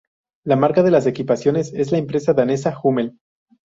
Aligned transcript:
La 0.45 0.55
marca 0.55 0.81
de 0.81 0.89
las 0.89 1.05
equipaciones 1.05 1.73
es 1.75 1.91
la 1.91 1.99
empresa 1.99 2.33
danesa 2.33 2.75
Hummel. 2.81 3.19